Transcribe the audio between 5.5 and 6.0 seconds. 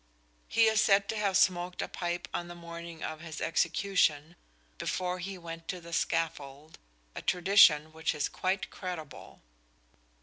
to the